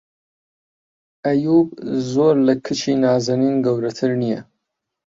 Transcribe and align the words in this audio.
ئەییووب 1.25 1.67
زۆر 2.11 2.35
لە 2.47 2.53
کچی 2.65 2.93
نازەنین 3.03 3.55
گەورەتر 3.65 4.11
نییە. 4.21 4.41